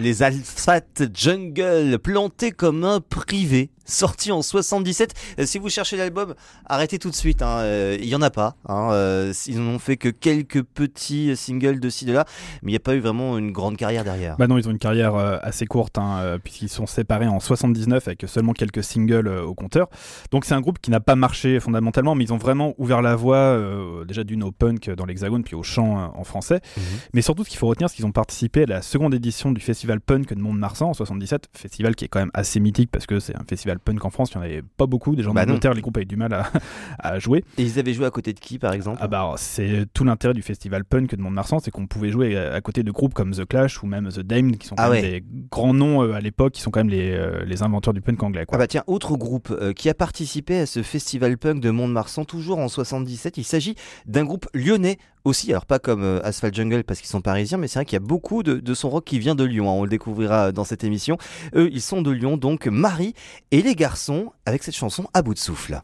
Les 0.00 0.22
Alphate 0.22 1.02
Jungle, 1.14 1.98
plantés 1.98 2.52
comme 2.52 2.84
un 2.84 3.00
privé, 3.00 3.70
sorti 3.90 4.32
en 4.32 4.40
77. 4.42 5.12
Euh, 5.38 5.46
si 5.46 5.58
vous 5.58 5.68
cherchez 5.68 5.96
l'album, 5.96 6.34
arrêtez 6.66 6.98
tout 6.98 7.10
de 7.10 7.14
suite. 7.14 7.42
hein, 7.42 7.58
euh, 7.60 7.96
Il 8.00 8.08
y 8.08 8.14
en 8.14 8.22
a 8.22 8.30
pas. 8.30 8.54
hein, 8.68 8.90
euh, 8.92 9.32
ils 9.46 9.60
n'ont 9.60 9.78
fait 9.78 9.96
que 9.96 10.08
quelques 10.08 10.62
petits 10.62 11.36
singles 11.36 11.80
de 11.80 11.90
ci 11.90 12.04
de 12.04 12.12
là, 12.12 12.24
mais 12.62 12.70
il 12.70 12.72
n'y 12.72 12.76
a 12.76 12.80
pas 12.80 12.94
eu 12.94 13.00
vraiment 13.00 13.36
une 13.38 13.52
grande 13.52 13.76
carrière 13.76 14.04
derrière. 14.04 14.36
Bah 14.38 14.46
non, 14.46 14.56
ils 14.58 14.66
ont 14.68 14.70
une 14.70 14.78
carrière 14.78 15.14
euh, 15.16 15.38
assez 15.42 15.66
courte, 15.66 15.98
hein, 15.98 16.18
euh, 16.20 16.38
puisqu'ils 16.38 16.68
sont 16.68 16.86
séparés 16.86 17.26
en 17.26 17.40
79 17.40 18.06
avec 18.06 18.24
seulement 18.26 18.52
quelques 18.52 18.82
singles 18.84 19.26
euh, 19.28 19.42
au 19.44 19.54
compteur. 19.54 19.88
Donc 20.30 20.44
c'est 20.44 20.54
un 20.54 20.60
groupe 20.60 20.78
qui 20.78 20.90
n'a 20.90 21.00
pas 21.00 21.16
marché 21.16 21.58
fondamentalement, 21.60 22.14
mais 22.14 22.24
ils 22.24 22.32
ont 22.32 22.38
vraiment 22.38 22.74
ouvert 22.78 23.02
la 23.02 23.16
voie 23.16 23.36
euh, 23.36 24.04
déjà 24.04 24.22
d'une 24.24 24.44
au 24.44 24.52
punk 24.52 24.88
dans 24.90 25.04
l'Hexagone, 25.06 25.42
puis 25.42 25.56
au 25.56 25.62
chant 25.62 25.98
euh, 26.00 26.06
en 26.14 26.24
français. 26.24 26.60
Mhm. 26.76 26.82
Mais 27.14 27.22
surtout, 27.22 27.44
ce 27.44 27.50
qu'il 27.50 27.58
faut 27.58 27.66
retenir, 27.66 27.88
c'est 27.88 27.96
qu'ils 27.96 28.06
ont 28.06 28.12
participé 28.12 28.62
à 28.62 28.66
la 28.66 28.82
seconde 28.82 29.12
édition 29.14 29.50
du 29.50 29.60
festival 29.60 30.00
punk 30.00 30.32
de 30.32 30.40
Mont-de-Marsan 30.40 30.90
en 30.90 30.94
77, 30.94 31.48
festival 31.52 31.96
qui 31.96 32.04
est 32.04 32.08
quand 32.08 32.20
même 32.20 32.30
assez 32.34 32.60
mythique 32.60 32.90
parce 32.92 33.06
que 33.06 33.18
c'est 33.18 33.34
un 33.36 33.44
festival 33.48 33.79
punk 33.80 34.04
en 34.04 34.10
France, 34.10 34.30
il 34.34 34.38
n'y 34.38 34.44
en 34.44 34.46
avait 34.46 34.62
pas 34.76 34.86
beaucoup, 34.86 35.16
des 35.16 35.22
gens 35.22 35.32
Bah 35.32 35.44
d'Angleterre, 35.46 35.74
les 35.74 35.80
groupes 35.80 35.96
avaient 35.96 36.06
du 36.06 36.16
mal 36.16 36.32
à, 36.32 36.50
à 36.98 37.18
jouer. 37.18 37.44
Et 37.58 37.62
ils 37.62 37.78
avaient 37.78 37.94
joué 37.94 38.06
à 38.06 38.10
côté 38.10 38.32
de 38.32 38.40
qui, 38.40 38.58
par 38.58 38.72
exemple? 38.72 38.98
Ah 39.00 39.08
bah 39.08 39.34
c'est 39.36 39.86
tout 39.92 40.04
l'intérêt 40.04 40.34
du 40.34 40.42
festival 40.42 40.84
punk 40.84 41.14
de 41.14 41.20
Mont-de-Marsan, 41.22 41.58
c'est 41.60 41.70
qu'on 41.70 41.86
pouvait 41.86 42.10
jouer 42.10 42.36
à 42.36 42.60
côté 42.60 42.82
de 42.82 42.90
groupes 42.90 43.14
comme 43.14 43.32
The 43.32 43.44
Clash 43.46 43.82
ou 43.82 43.86
même 43.86 44.08
The 44.08 44.20
Dame, 44.20 44.56
qui 44.56 44.66
sont 44.66 44.74
quand 44.76 44.82
Ah 44.84 44.90
même 44.90 45.02
ouais. 45.04 45.10
des 45.20 45.24
grands 45.50 45.74
noms 45.74 46.02
euh, 46.02 46.12
à 46.14 46.20
l'époque, 46.20 46.52
qui 46.52 46.60
sont 46.62 46.70
quand 46.70 46.80
même 46.80 46.88
les, 46.90 47.10
euh, 47.12 47.44
les 47.44 47.62
inventeurs 47.62 47.94
du 47.94 48.00
punk 48.00 48.22
anglais. 48.22 48.44
Ah 48.52 48.58
bah 48.58 48.66
tiens, 48.66 48.84
autre 48.86 49.16
groupe 49.16 49.50
euh, 49.50 49.72
qui 49.72 49.88
a 49.88 49.94
participé 49.94 50.58
à 50.60 50.66
ce 50.66 50.82
festival 50.82 51.36
punk 51.38 51.60
de 51.60 51.70
Mont-de-Marsan, 51.70 52.24
toujours 52.24 52.58
en 52.58 52.68
77, 52.68 53.36
il 53.38 53.44
s'agit 53.44 53.74
d'un 54.06 54.24
groupe 54.24 54.46
lyonnais 54.54 54.98
aussi, 55.24 55.50
alors 55.50 55.66
pas 55.66 55.78
comme 55.78 56.02
euh, 56.02 56.20
Asphalt 56.24 56.54
Jungle 56.54 56.84
parce 56.84 57.00
qu'ils 57.00 57.08
sont 57.08 57.20
parisiens, 57.20 57.58
mais 57.58 57.68
c'est 57.68 57.78
vrai 57.78 57.84
qu'il 57.84 57.94
y 57.94 58.02
a 58.02 58.06
beaucoup 58.06 58.42
de, 58.42 58.74
son 58.74 58.90
rock 58.90 59.04
qui 59.04 59.18
vient 59.18 59.34
de 59.34 59.44
Lyon, 59.44 59.68
hein, 59.68 59.74
on 59.74 59.84
le 59.84 59.90
découvrira 59.90 60.52
dans 60.52 60.64
cette 60.64 60.84
émission. 60.84 61.18
Eux, 61.54 61.68
ils 61.72 61.82
sont 61.82 62.02
de 62.02 62.10
Lyon, 62.10 62.36
donc 62.36 62.66
Marie 62.66 63.14
et 63.50 63.62
les 63.62 63.74
garçons 63.74 64.32
avec 64.46 64.62
cette 64.62 64.76
chanson 64.76 65.06
à 65.14 65.22
bout 65.22 65.34
de 65.34 65.38
souffle. 65.38 65.80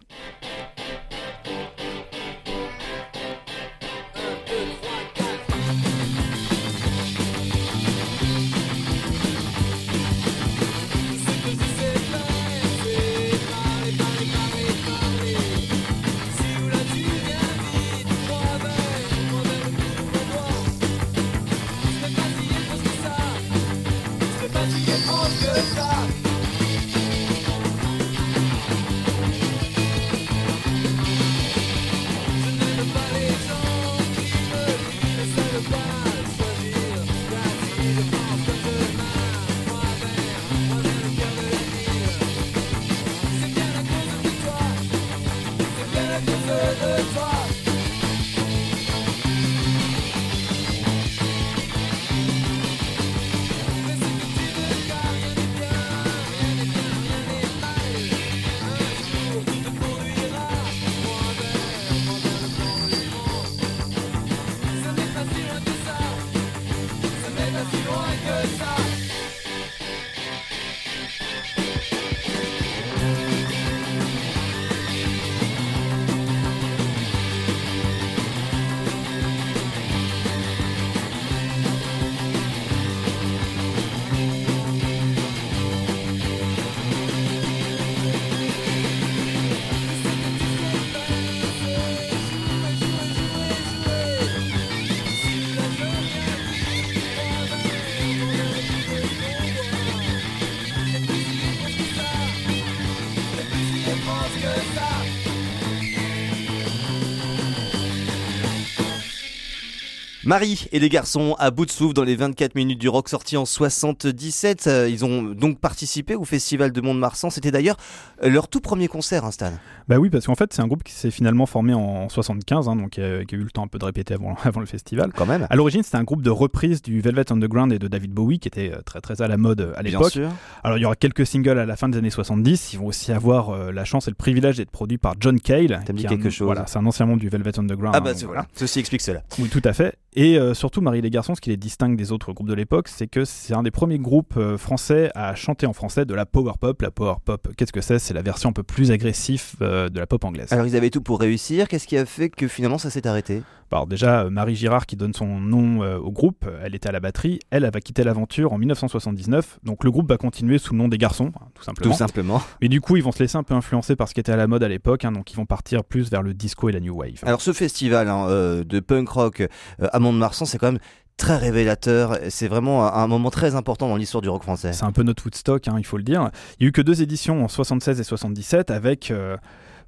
Marie 110.27 110.67
et 110.73 110.81
les 110.81 110.89
garçons 110.89 111.37
à 111.39 111.53
bout 111.53 111.67
de 111.67 111.71
souffle 111.71 111.95
dans 111.95 112.03
les 112.03 112.17
24 112.17 112.57
minutes 112.57 112.81
du 112.81 112.89
rock 112.89 113.09
sorti 113.09 113.37
en 113.37 113.45
77. 113.45 114.67
Euh, 114.67 114.89
Ils 114.91 115.05
ont 115.05 115.23
donc 115.23 115.61
participé 115.61 116.17
au 116.17 116.25
festival 116.25 116.73
de 116.73 116.81
Mont-de-Marsan. 116.81 117.31
C'était 117.31 117.53
d'ailleurs 117.53 117.77
euh, 118.25 118.29
leur 118.29 118.49
tout 118.49 118.61
premier 118.61 118.89
concert, 118.89 119.25
hein, 119.25 119.31
Stan. 119.31 119.53
Bah 119.87 119.99
oui, 119.99 120.11
parce 120.11 120.27
qu'en 120.27 120.35
fait, 120.35 120.53
c'est 120.53 120.63
un 120.63 120.67
groupe 120.67 120.83
qui 120.83 120.95
s'est 120.95 121.13
finalement 121.13 121.47
formé 121.47 121.75
en 121.75 122.09
75, 122.09 122.69
hein, 122.69 122.75
donc 122.75 122.99
euh, 122.99 123.23
qui 123.25 123.37
a 123.37 123.39
eu 123.39 123.43
le 123.45 123.51
temps 123.53 123.63
un 123.63 123.69
peu 123.69 123.79
de 123.79 123.85
répéter 123.85 124.15
avant, 124.15 124.35
avant 124.43 124.59
le 124.59 124.67
festival. 124.67 125.13
Quand 125.15 125.27
même. 125.27 125.47
À 125.49 125.55
l'origine, 125.55 125.85
c'était 125.85 125.97
un 125.97 126.03
groupe 126.03 126.23
de 126.23 126.31
reprise 126.31 126.83
du 126.83 127.01
Velvet 127.01 127.31
Underground 127.33 127.73
et 127.73 127.79
de 127.79 127.87
David 127.87 128.11
Bowie, 128.11 128.41
qui 128.41 128.49
était 128.49 128.73
très 128.85 129.01
très 129.01 129.23
à 129.23 129.29
la 129.29 129.37
mode 129.37 129.73
à 129.77 129.83
l'époque. 129.83 130.19
Alors, 130.65 130.77
il 130.77 130.81
y 130.81 130.85
aura 130.87 130.97
quelques 130.97 131.25
singles 131.25 131.57
à 131.61 131.67
la 131.67 131.77
fin 131.77 131.89
des 131.89 131.99
années 131.99 132.11
70. 132.11 132.73
Ils 132.73 132.81
vont 132.81 132.87
aussi 132.87 133.13
avoir 133.13 133.51
euh, 133.51 133.71
la 133.71 133.85
chance 133.85 134.09
et 134.09 134.11
le 134.11 134.17
privilège 134.17 134.57
d'être 134.57 134.73
produits 134.73 134.99
par 134.99 135.15
John 135.21 135.39
Cale. 135.39 135.85
Me 135.89 135.93
dit 135.93 136.07
un- 136.07 136.09
quelque 136.09 136.31
chose. 136.31 136.47
Voilà, 136.47 136.67
c'est 136.67 136.79
un 136.79 136.87
ancien 136.87 137.07
membre 137.07 137.21
du 137.21 137.29
Velvet 137.29 137.57
Underground. 137.61 137.95
Ah 137.95 137.99
hein, 137.99 138.01
bah 138.01 138.11
voilà. 138.15 138.27
voilà. 138.27 138.47
Ceci 138.57 138.81
explique 138.81 139.03
cela. 139.03 139.23
Oui, 139.39 139.49
tout 139.49 139.63
à 139.65 139.73
fait. 139.73 139.95
Et 140.19 140.39
euh, 140.39 140.55
surtout, 140.55 140.81
Marie 140.81 141.03
les 141.03 141.11
garçons, 141.11 141.35
ce 141.35 141.43
qui 141.43 141.51
les 141.51 141.59
distingue 141.59 141.95
des 141.95 142.11
autres 142.11 142.33
groupes 142.33 142.49
de 142.49 142.55
l'époque, 142.55 142.89
c'est 142.89 143.07
que 143.07 143.27
c'est 143.27 143.53
un 143.53 143.63
des 143.63 143.71
premiers 143.71 143.99
groupes 143.99 144.39
euh, 144.39 144.57
français 144.57 145.11
à 145.15 145.35
chanter 145.35 145.67
en 145.67 145.75
français 145.75 146.07
de 146.07 146.15
la 146.15 146.25
power 146.25 146.53
pop. 146.59 146.81
La 146.81 146.91
power 146.91 147.17
pop, 147.23 147.49
qu'est-ce 147.55 147.73
que 147.73 147.83
c'est? 147.83 147.99
C'est 147.99 148.15
la 148.15 148.23
version 148.23 148.49
un 148.49 148.55
peu 148.55 148.63
plus 148.63 148.91
agressive 148.93 149.53
euh, 149.61 149.91
de 149.91 150.01
la 150.01 150.07
pop 150.07 150.25
anglaise. 150.25 150.51
Alors 150.55 150.67
ils 150.67 150.75
avaient 150.75 150.89
tout 150.89 151.03
pour 151.03 151.21
réussir. 151.21 151.69
Qu'est-ce 151.69 151.87
qui 151.87 151.99
a 151.99 152.07
fait 152.07 152.31
que 152.31 152.49
finalement 152.49 152.79
ça 152.79 152.89
s'est 152.89 153.07
arrêté? 153.07 153.43
Alors 153.73 153.89
déjà, 153.89 154.31
Marie 154.31 154.55
Girard, 154.55 154.87
qui 154.87 154.95
donne 154.95 155.13
son 155.13 155.41
nom 155.41 155.83
euh, 155.83 155.99
au 155.99 156.13
groupe, 156.13 156.49
elle 156.63 156.77
était 156.77 156.89
à 156.89 156.93
la 156.93 157.01
batterie. 157.01 157.41
Elle, 157.51 157.65
elle 157.65 157.73
va 157.73 157.81
quitter 157.81 158.05
l'aventure 158.05 158.53
en 158.53 158.59
1979. 158.59 159.59
Donc 159.65 159.83
le 159.83 159.91
groupe 159.91 160.09
va 160.09 160.17
continuer 160.17 160.59
sous 160.59 160.73
le 160.73 160.79
nom 160.79 160.87
des 160.89 160.99
garçons, 160.99 161.33
hein, 161.35 161.47
tout 161.53 161.65
simplement. 161.65 161.91
Tout 161.93 161.99
simplement. 161.99 162.43
Mais 162.63 162.69
du 162.69 162.81
coup, 162.81 162.97
ils 162.97 163.03
vont 163.03 163.11
se 163.11 163.19
laisser 163.19 163.37
un 163.37 163.43
peu 163.43 163.55
influencer 163.55 163.97
par 163.97 164.09
ce 164.09 164.15
qui 164.15 164.21
était 164.21 164.31
à 164.31 164.37
la 164.37 164.47
mode 164.47 164.63
à 164.63 164.69
l'époque. 164.69 165.05
hein, 165.05 165.11
donc 165.11 165.33
ils 165.33 165.37
vont 165.37 165.47
partir 165.47 165.83
plus 165.83 166.11
vers 166.11 166.23
le 166.23 166.33
disco 166.33 166.69
et 166.69 166.73
la 166.73 166.81
new 166.81 166.95
wave. 166.97 167.19
Alors 167.25 167.41
ce 167.41 167.53
festival 167.53 168.09
hein, 168.09 168.29
de 168.65 168.81
punk 168.81 169.09
rock 169.09 169.41
euh, 169.41 169.89
à 170.09 170.13
Mont-de-Marsan, 170.13 170.45
c'est 170.45 170.59
quand 170.59 170.73
même 170.73 170.81
très 171.17 171.37
révélateur. 171.37 172.19
C'est 172.29 172.49
vraiment 172.49 172.93
un, 172.93 173.07
moment 173.07 173.31
très 173.31 173.55
important 173.55 173.89
dans 173.89 173.97
l'histoire 173.97 174.23
du 174.23 174.29
rock 174.29 174.43
français. 174.43 174.73
C'est 174.73 174.85
un 174.85 174.93
peu 174.93 175.03
notre 175.03 175.25
Woodstock, 175.25 175.69
hein, 175.69 175.77
il 175.79 175.87
faut 175.87 175.97
le 175.97 176.03
dire. 176.03 176.31
Il 176.59 176.65
y 176.65 176.67
a 176.67 176.69
eu 176.69 176.73
que 176.73 176.83
deux 176.83 177.03
éditions 177.03 177.45
en 177.45 177.49
76 177.49 178.01
et 178.01 178.05
77 178.05 178.71
avec. 178.71 179.11
euh, 179.11 179.37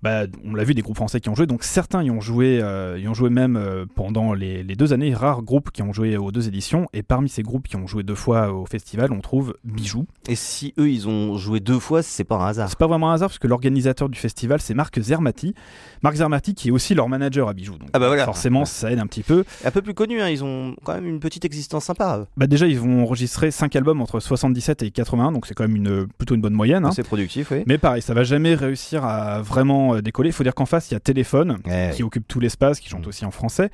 bah, 0.03 0.25
on 0.45 0.55
l'a 0.55 0.65
vu 0.65 0.75
des 0.75 0.83
groupes 0.83 0.97
français 0.97 1.21
qui 1.21 1.29
ont 1.29 1.35
joué, 1.35 1.47
donc 1.47 1.65
certains 1.65 2.03
y 2.03 2.11
ont 2.11 2.21
joué, 2.21 2.61
euh, 2.63 2.99
y 2.99 3.09
ont 3.09 3.15
joué 3.15 3.31
même 3.31 3.57
euh, 3.57 3.85
pendant 3.95 4.33
les, 4.33 4.63
les 4.63 4.75
deux 4.77 4.93
années, 4.93 5.13
rares 5.15 5.43
groupes 5.43 5.71
qui 5.71 5.83
ont 5.83 5.93
joué 5.93 6.17
aux 6.17 6.31
deux 6.33 6.47
éditions, 6.49 6.87
et 6.93 7.03
parmi 7.03 7.29
ces 7.29 7.43
groupes 7.43 7.67
qui 7.69 7.77
ont 7.77 7.87
joué 7.87 8.03
deux 8.03 8.15
fois 8.15 8.53
au 8.53 8.67
festival, 8.67 9.13
on 9.13 9.21
trouve 9.21 9.55
Bijoux. 9.65 10.07
Et 10.29 10.35
si 10.37 10.75
eux 10.79 10.89
ils 10.91 11.09
ont 11.09 11.37
joué 11.37 11.61
deux 11.61 11.79
fois, 11.79 12.03
c'est 12.03 12.25
pas 12.25 12.37
un 12.37 12.47
hasard. 12.47 12.69
C'est 12.69 12.79
pas 12.79 12.87
vraiment 12.87 13.11
un 13.11 13.15
hasard 13.15 13.29
parce 13.29 13.39
que 13.39 13.47
l'organisateur 13.49 14.09
du 14.09 14.19
festival 14.19 14.61
c'est 14.61 14.75
Marc 14.75 15.01
Zermati. 15.01 15.55
Marc 16.03 16.17
Zermati 16.17 16.55
qui 16.55 16.69
est 16.69 16.71
aussi 16.71 16.95
leur 16.95 17.09
manager 17.09 17.49
à 17.49 17.55
Bijoux, 17.55 17.79
donc 17.79 17.89
Ah 17.93 17.99
bah 17.99 18.07
voilà. 18.09 18.25
forcément 18.25 18.65
ça 18.65 18.91
aide 18.93 18.99
un 19.01 19.07
petit 19.07 19.23
peu. 19.23 19.45
Un 19.65 19.71
peu 19.71 19.83
plus 19.83 19.95
connu, 19.95 20.21
hein, 20.21 20.29
ils 20.29 20.45
ont 20.45 20.77
quand 20.85 20.95
même 20.95 21.07
une 21.07 21.21
petite 21.21 21.45
existence 21.45 21.85
sympa. 21.85 22.27
Bah 22.37 22.47
déjà 22.47 22.67
ils 22.67 22.79
vont 22.79 23.03
enregistrer 23.03 23.51
5 23.51 23.75
albums 23.77 24.01
entre 24.01 24.21
77 24.21 24.83
et 24.83 24.91
81, 24.91 25.33
donc 25.33 25.47
c'est 25.47 25.55
quand 25.55 25.67
même 25.67 25.77
une, 25.77 26.07
plutôt 26.07 26.35
une 26.35 26.41
bonne 26.41 26.55
moyenne. 26.55 26.85
hein. 26.85 26.91
C'est 26.93 27.03
productif, 27.03 27.51
oui. 27.51 27.63
Mais 27.67 27.79
pareil, 27.79 28.03
ça 28.03 28.15
va 28.15 28.23
jamais 28.25 28.55
réussir 28.55 29.05
à 29.05 29.43
vraiment 29.43 29.88
euh, 29.95 30.03
décoller. 30.03 30.31
Il 30.31 30.33
faut 30.33 30.45
dire 30.45 30.55
qu'en 30.55 30.67
face, 30.67 30.91
il 30.91 30.95
y 30.95 30.97
a 30.97 31.01
Téléphone, 31.01 31.59
Ouais, 31.67 31.91
qui 31.95 32.03
occupe 32.03 32.27
tout 32.29 32.41
l'espace, 32.41 32.81
qui 32.81 32.89
chante 32.89 33.05
Mm. 33.07 33.09
aussi 33.09 33.25
en 33.25 33.31
français. 33.31 33.71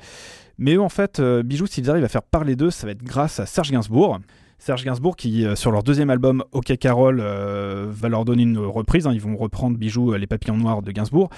Mais 0.57 0.75
eux, 0.75 0.81
en 0.81 0.89
fait, 0.89 1.19
euh, 1.19 1.43
Bijoux, 1.43 1.67
s'ils 1.67 1.89
arrivent 1.89 2.03
à 2.05 2.09
faire 2.09 2.23
parler 2.23 2.55
d'eux, 2.55 2.71
ça 2.71 2.85
va 2.87 2.91
être 2.93 3.03
grâce 3.03 3.39
à 3.39 3.45
Serge 3.45 3.71
Gainsbourg. 3.71 4.19
Serge 4.57 4.85
Gainsbourg 4.85 5.17
qui, 5.17 5.45
euh, 5.45 5.53
sur 5.55 5.69
leur 5.71 5.83
deuxième 5.83 6.09
album, 6.09 6.41
OK 6.53 6.75
Carole, 6.77 7.19
euh, 7.21 7.87
va 7.89 8.07
leur 8.07 8.23
donner 8.23 8.43
une 8.43 8.57
reprise. 8.57 9.05
hein. 9.05 9.11
Ils 9.13 9.19
vont 9.19 9.35
reprendre 9.35 9.77
Bijoux, 9.77 10.13
euh, 10.13 10.17
Les 10.17 10.27
Papillons 10.27 10.55
Noirs 10.55 10.81
de 10.81 10.91
Gainsbourg. 10.91 11.29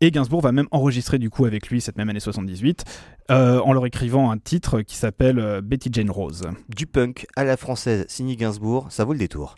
Et 0.00 0.10
Gainsbourg 0.10 0.40
va 0.40 0.52
même 0.52 0.68
enregistrer 0.70 1.18
du 1.18 1.28
coup 1.28 1.44
avec 1.44 1.68
lui 1.68 1.82
cette 1.82 1.98
même 1.98 2.08
année 2.08 2.18
78, 2.18 2.84
euh, 3.30 3.60
en 3.60 3.74
leur 3.74 3.84
écrivant 3.84 4.30
un 4.30 4.38
titre 4.38 4.80
qui 4.80 4.96
s'appelle 4.96 5.38
euh, 5.38 5.60
Betty 5.60 5.90
Jane 5.92 6.10
Rose. 6.10 6.44
Du 6.74 6.86
punk 6.86 7.26
à 7.36 7.44
la 7.44 7.58
française, 7.58 8.06
signé 8.08 8.36
Gainsbourg, 8.36 8.86
ça 8.88 9.04
vaut 9.04 9.12
le 9.12 9.18
détour. 9.18 9.56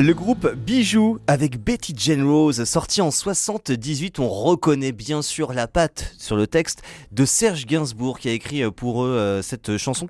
Le 0.00 0.14
groupe 0.14 0.54
Bijou 0.54 1.18
avec 1.26 1.62
Betty 1.62 1.92
Jane 1.96 2.22
Rose, 2.22 2.64
sorti 2.64 3.02
en 3.02 3.10
78, 3.10 4.20
on 4.20 4.28
reconnaît 4.28 4.92
bien 4.92 5.22
sûr 5.22 5.52
la 5.52 5.66
patte 5.66 6.14
sur 6.18 6.36
le 6.36 6.46
texte 6.46 6.82
de 7.12 7.24
Serge 7.24 7.66
Gainsbourg 7.66 8.18
qui 8.18 8.28
a 8.28 8.32
écrit 8.32 8.62
pour 8.70 9.04
eux 9.04 9.10
euh, 9.10 9.42
cette 9.42 9.76
chanson. 9.76 10.08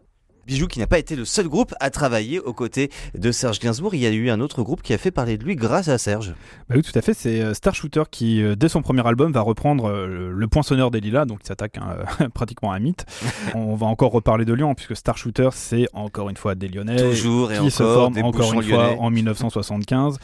Bijou 0.49 0.67
qui 0.67 0.79
n'a 0.79 0.87
pas 0.87 0.99
été 0.99 1.15
le 1.15 1.27
seul 1.27 1.47
groupe 1.47 1.75
à 1.79 1.91
travailler 1.91 2.41
aux 2.41 2.55
côtés 2.55 2.91
de 3.15 3.31
Serge 3.33 3.59
Gainsbourg. 3.61 3.95
Il 3.95 4.01
y 4.01 4.07
a 4.07 4.11
eu 4.11 4.31
un 4.31 4.41
autre 4.41 4.63
groupe 4.63 4.81
qui 4.81 4.95
a 4.95 4.99
fait 4.99 5.11
parler 5.11 5.37
de 5.37 5.45
lui 5.45 5.57
grâce 5.57 5.89
à 5.89 5.99
Serge. 5.99 6.35
Bah 6.71 6.77
oui, 6.77 6.83
tout 6.83 6.99
à 6.99 7.03
fait. 7.03 7.13
C'est 7.13 7.43
euh, 7.43 7.53
Star 7.53 7.75
Shooter 7.75 8.05
qui, 8.11 8.43
euh, 8.43 8.57
dès 8.57 8.71
son 8.71 8.81
premier 8.81 9.07
album, 9.07 9.31
va 9.31 9.43
reprendre 9.43 9.85
euh, 9.91 10.07
le, 10.07 10.33
le 10.33 10.49
poinçonneur 10.49 10.91
des 10.91 11.01
lilas, 11.01 11.27
donc 11.27 11.41
il 11.43 11.47
s'attaque 11.47 11.77
hein, 11.77 12.29
pratiquement 12.35 12.73
à 12.73 12.77
un 12.77 12.79
mythe. 12.79 13.05
On 13.55 13.75
va 13.75 13.87
encore 13.87 14.11
reparler 14.11 14.47
de 14.47 14.55
Lyon, 14.55 14.75
puisque 14.75 14.97
Star 14.97 15.19
Shooter, 15.19 15.51
c'est 15.53 15.87
encore 15.93 16.31
une 16.31 16.39
fois 16.39 16.55
des 16.55 16.69
Lyonnais 16.69 16.97
Toujours 16.97 17.53
et 17.53 17.59
qui 17.59 17.71
se 17.71 17.83
encore 17.83 17.95
forment 17.95 18.15
des 18.15 18.23
encore 18.23 18.53
une 18.55 18.63
fois 18.63 18.97
en 18.99 19.11
1975. 19.11 20.19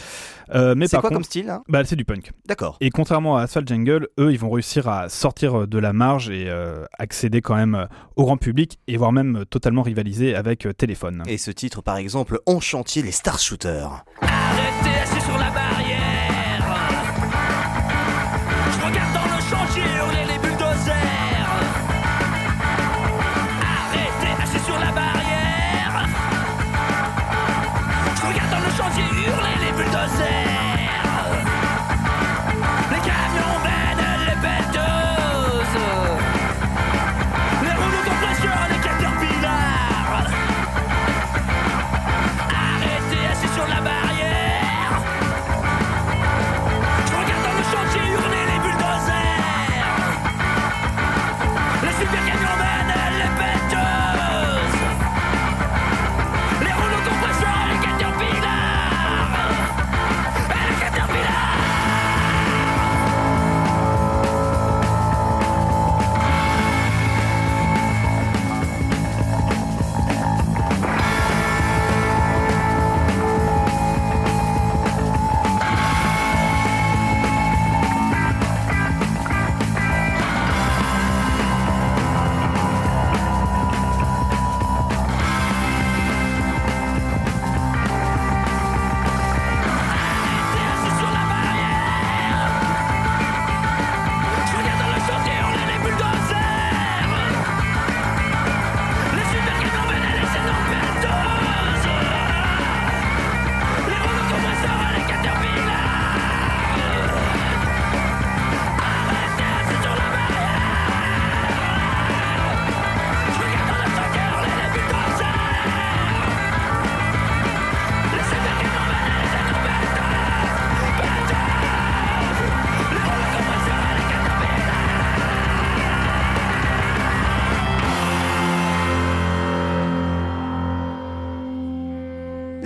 Euh, 0.54 0.75
mais 0.76 0.87
C'est 0.87 0.97
quoi 0.97 1.09
contre, 1.09 1.14
comme 1.14 1.25
style 1.25 1.50
hein? 1.50 1.62
Bah, 1.69 1.85
c'est 1.85 1.97
du 1.97 2.04
punk. 2.04 2.33
D'accord. 2.47 2.76
Et 2.81 2.90
contrairement 2.90 3.37
à 3.37 3.43
Asphalt 3.43 3.66
Jungle, 3.66 4.09
eux, 4.19 4.33
ils 4.33 4.38
vont 4.38 4.50
réussir 4.50 4.88
à 4.88 5.09
sortir 5.09 5.66
de 5.66 5.78
la 5.78 5.93
marge 5.93 6.31
et 6.31 6.47
euh, 6.49 6.85
accéder 6.99 7.40
quand 7.40 7.57
même 7.57 7.88
au 8.16 8.25
grand 8.25 8.37
public 8.37 8.78
et 8.87 8.97
voire 8.97 9.12
même 9.12 9.45
totalement 9.49 9.83
rivaliser 9.83 10.13
avec 10.35 10.66
euh, 10.66 10.73
Téléphone. 10.73 11.23
Et 11.26 11.38
ce 11.38 11.50
titre 11.50 11.83
par 11.83 11.97
exemple, 11.97 12.40
En 12.47 12.61
chantier 12.61 13.02
les 13.02 13.12
Star 13.12 13.38
Shooters. 13.38 14.04
Arrêtez 14.21 15.13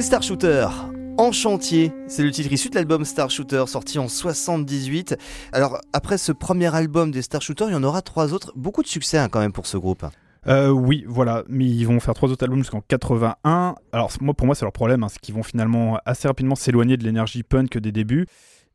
Star 0.08 0.22
Shooters 0.22 0.88
en 1.18 1.32
chantier, 1.32 1.92
c'est 2.06 2.22
le 2.22 2.30
titre 2.30 2.50
issu 2.50 2.70
de 2.70 2.76
l'album 2.76 3.04
Star 3.04 3.28
Shooter 3.28 3.64
sorti 3.66 3.98
en 3.98 4.08
78. 4.08 5.18
Alors 5.52 5.82
après 5.92 6.16
ce 6.16 6.32
premier 6.32 6.74
album 6.74 7.10
des 7.10 7.20
Star 7.20 7.42
Shooters, 7.42 7.68
il 7.68 7.72
y 7.72 7.76
en 7.76 7.84
aura 7.84 8.00
trois 8.00 8.32
autres. 8.32 8.54
Beaucoup 8.56 8.82
de 8.82 8.88
succès 8.88 9.18
hein, 9.18 9.28
quand 9.28 9.40
même 9.40 9.52
pour 9.52 9.66
ce 9.66 9.76
groupe. 9.76 10.06
Euh, 10.46 10.70
oui, 10.70 11.04
voilà, 11.06 11.44
mais 11.46 11.66
ils 11.66 11.84
vont 11.84 12.00
faire 12.00 12.14
trois 12.14 12.30
autres 12.30 12.42
albums 12.42 12.60
jusqu'en 12.60 12.80
81. 12.80 13.74
Alors 13.92 14.10
moi, 14.22 14.32
pour 14.32 14.46
moi, 14.46 14.54
c'est 14.54 14.64
leur 14.64 14.72
problème, 14.72 15.02
hein, 15.02 15.08
c'est 15.10 15.20
qu'ils 15.20 15.34
vont 15.34 15.42
finalement 15.42 16.00
assez 16.06 16.26
rapidement 16.26 16.54
s'éloigner 16.54 16.96
de 16.96 17.04
l'énergie 17.04 17.42
punk 17.42 17.76
des 17.76 17.92
débuts 17.92 18.24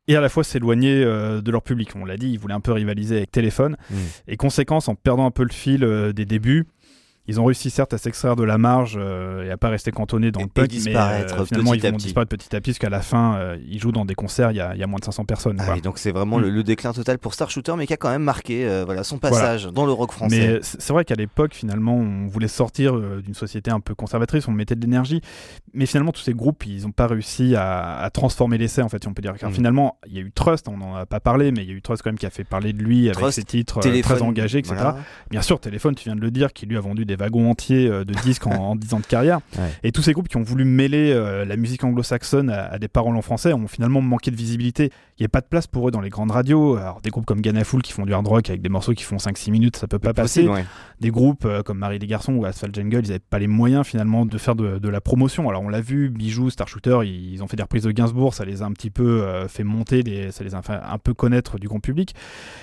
et 0.08 0.16
à 0.16 0.22
la 0.22 0.30
fois 0.30 0.44
s'éloigner 0.44 1.04
euh, 1.04 1.42
de 1.42 1.50
leur 1.50 1.64
public. 1.64 1.90
On 1.96 2.06
l'a 2.06 2.18
dit, 2.18 2.30
ils 2.30 2.38
voulaient 2.38 2.54
un 2.54 2.60
peu 2.60 2.74
rivaliser 2.74 3.18
avec 3.18 3.32
Téléphone. 3.32 3.76
Mm. 3.90 3.96
Et 4.28 4.38
conséquence, 4.38 4.88
en 4.88 4.94
perdant 4.94 5.26
un 5.26 5.32
peu 5.32 5.44
le 5.44 5.52
fil 5.52 5.84
euh, 5.84 6.14
des 6.14 6.26
débuts, 6.26 6.68
ils 7.28 7.40
ont 7.40 7.46
réussi 7.46 7.70
certes 7.70 7.94
à 7.94 7.98
s'extraire 7.98 8.36
de 8.36 8.44
la 8.44 8.58
marge 8.58 8.96
euh, 9.00 9.46
et 9.46 9.52
à 9.52 9.58
pas 9.58 9.70
rester 9.70 9.92
cantonnés 9.92 10.32
dans 10.32 10.42
Et- 10.42 10.44
le 10.44 10.50
punk, 10.50 10.72
mais 10.86 10.96
euh, 10.96 11.46
finalement 11.46 11.72
petit 11.72 11.80
ils 11.88 11.92
vont 11.92 11.98
disparaître 11.98 12.30
petit 12.30 12.56
à 12.56 12.60
petit, 12.60 12.72
parce 12.72 12.80
qu'à 12.80 12.90
la 12.90 13.02
fin, 13.02 13.36
euh, 13.38 13.58
ils 13.68 13.80
jouent 13.80 13.92
dans 13.94 14.06
des 14.06 14.16
concerts, 14.16 14.52
il 14.52 14.58
y 14.58 14.62
a, 14.62 14.74
il 14.76 14.80
y 14.80 14.84
a 14.84 14.88
moins 14.88 15.00
de 15.00 15.06
500 15.06 15.24
personnes. 15.26 15.58
Ah 15.60 15.66
quoi. 15.66 15.80
donc 15.80 15.98
c'est 16.00 16.12
vraiment 16.12 16.38
le, 16.38 16.50
le 16.50 16.64
déclin 16.64 16.92
total 16.94 17.20
pour 17.20 17.34
Star 17.34 17.50
Shooter, 17.50 17.74
mais 17.78 17.88
qui 17.88 17.94
a 17.94 17.98
quand 17.98 18.10
même 18.10 18.24
marqué 18.24 18.68
euh, 18.68 18.84
voilà, 18.86 19.04
son 19.04 19.18
passage 19.20 19.66
dans 19.66 19.86
le 19.86 19.92
rock 19.94 20.12
français. 20.12 20.54
Mais 20.54 20.60
c'est 20.62 20.92
vrai 20.94 21.06
qu'à 21.06 21.16
l'époque, 21.16 21.54
finalement, 21.54 21.96
on 21.96 22.28
voulait 22.28 22.48
sortir 22.48 23.00
d'une 23.22 23.34
société 23.34 23.72
un 23.72 23.80
peu 23.80 23.96
conservatrice, 23.96 24.48
on 24.48 24.52
mettait 24.52 24.76
de 24.76 24.82
l'énergie. 24.82 25.22
Mais 25.74 25.86
finalement, 25.86 26.12
tous 26.12 26.22
ces 26.22 26.34
groupes, 26.34 26.66
ils 26.66 26.84
n'ont 26.84 26.92
pas 26.92 27.08
réussi 27.08 27.56
à, 27.56 27.98
à 28.00 28.10
transformer 28.10 28.58
l'essai, 28.58 28.82
en 28.82 28.90
fait, 28.90 29.02
si 29.02 29.08
on 29.08 29.14
peut 29.14 29.22
dire. 29.22 29.34
Car 29.38 29.50
Mm. 29.50 29.54
finalement, 29.54 29.98
il 30.08 30.14
y 30.14 30.18
a 30.18 30.22
eu 30.22 30.32
Trust, 30.32 30.68
on 30.68 30.78
n'en 30.78 30.96
a 30.96 31.06
pas 31.06 31.20
parlé, 31.20 31.52
mais 31.52 31.64
il 31.64 31.70
y 31.70 31.72
a 31.72 31.76
eu 31.76 31.82
Trust 31.82 32.02
quand 32.04 32.10
même 32.10 32.18
qui 32.18 32.26
a 32.26 32.30
fait 32.30 32.44
parler 32.44 32.74
de 32.74 32.82
lui 32.84 33.10
avec 33.10 33.32
ses 33.32 33.44
titres 33.44 33.80
Téléphone, 33.80 34.18
très 34.18 34.26
engagés, 34.26 34.60
etc. 34.60 34.76
voilà. 34.76 34.98
Bien 35.32 35.42
sûr, 35.42 35.60
Téléphone, 35.60 35.96
tu 35.96 36.04
viens 36.06 36.16
de 36.16 36.22
le 36.22 36.32
dire, 36.32 36.52
qui 36.54 36.66
lui 36.66 36.76
a 36.78 36.80
vendu 36.82 37.06
des 37.06 37.13
wagons 37.16 37.50
entiers 37.50 37.88
euh, 37.88 38.04
de 38.06 38.14
disques 38.24 38.48
en, 38.48 38.52
en 38.56 38.76
10 38.76 38.94
ans 38.94 39.00
de 39.00 39.06
carrière. 39.06 39.40
Ouais. 39.58 39.70
Et 39.84 39.92
tous 39.92 40.02
ces 40.02 40.14
groupes 40.14 40.28
qui 40.28 40.38
ont 40.38 40.42
voulu 40.44 40.66
mêler 40.66 41.12
euh, 41.14 41.46
la 41.46 41.58
musique 41.58 41.84
anglo-saxonne 41.84 42.50
à, 42.50 42.66
à 42.66 42.80
des 42.80 42.88
paroles 42.88 43.16
en 43.16 43.22
français 43.22 43.54
ont 43.54 43.68
finalement 43.68 44.02
manqué 44.02 44.32
de 44.32 44.36
visibilité. 44.36 44.90
Il 45.20 45.22
n'y 45.22 45.26
a 45.26 45.30
pas 45.30 45.42
de 45.42 45.46
place 45.46 45.68
pour 45.68 45.88
eux 45.88 45.92
dans 45.92 46.02
les 46.02 46.10
grandes 46.10 46.32
radios. 46.32 46.76
Alors, 46.78 47.02
des 47.02 47.12
groupes 47.12 47.26
comme 47.26 47.40
Ghana 47.42 47.64
Full 47.64 47.82
qui 47.84 47.92
font 47.94 48.06
du 48.06 48.14
hard 48.14 48.28
rock 48.28 48.50
avec 48.50 48.62
des 48.62 48.70
morceaux 48.70 48.94
qui 48.94 49.04
font 49.04 49.18
5-6 49.18 49.52
minutes, 49.52 49.76
ça 49.78 49.88
peut 49.88 50.00
pas 50.00 50.14
passer 50.14 50.48
ouais. 50.48 50.66
des 51.00 51.12
groupes 51.12 51.46
euh, 51.46 51.62
comme 51.62 51.78
Marie 51.78 52.00
les 52.00 52.08
Garçons 52.08 52.34
ou 52.34 52.46
Asphalt 52.46 52.74
Jungle, 52.76 53.02
ils 53.04 53.10
n'avaient 53.10 53.20
pas 53.20 53.38
les 53.40 53.48
moyens 53.48 53.86
finalement 53.86 54.26
de 54.26 54.38
faire 54.40 54.56
de, 54.56 54.80
de 54.80 54.90
la 54.90 55.02
promotion. 55.02 55.48
Alors 55.50 55.62
on 55.62 55.70
l'a 55.70 55.82
vu, 55.82 56.10
Bijou, 56.10 56.50
Star 56.50 56.68
Shooter, 56.68 57.00
ils, 57.04 57.34
ils 57.34 57.44
ont 57.44 57.48
fait 57.48 57.58
des 57.58 57.64
reprises 57.64 57.84
de 57.84 57.92
Gainsbourg, 57.92 58.34
ça 58.34 58.44
les 58.44 58.64
a 58.64 58.66
un 58.66 58.72
petit 58.72 58.90
peu 58.90 59.22
euh, 59.22 59.48
fait 59.48 59.64
monter, 59.64 60.02
des- 60.04 60.32
ça 60.32 60.44
les 60.44 60.56
a 60.56 60.62
fait 60.64 60.74
un 60.74 60.98
peu 60.98 61.14
connaître 61.14 61.60
du 61.60 61.68
grand 61.68 61.80
public. 61.80 62.16